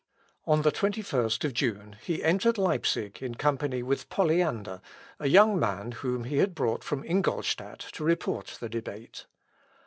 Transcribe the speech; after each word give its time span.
On 0.47 0.63
the 0.63 0.71
21st 0.71 1.53
June 1.53 1.95
he 2.01 2.23
entered 2.23 2.57
Leipsic 2.57 3.21
in 3.21 3.35
company 3.35 3.83
with 3.83 4.09
Poliander, 4.09 4.81
a 5.19 5.27
young 5.27 5.59
man 5.59 5.91
whom 5.91 6.23
he 6.23 6.37
had 6.37 6.55
brought 6.55 6.83
from 6.83 7.03
Ingolstadt 7.03 7.81
to 7.91 8.03
report 8.03 8.57
the 8.59 8.67
debate. 8.67 9.27